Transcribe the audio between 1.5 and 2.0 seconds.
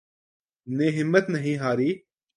ہاری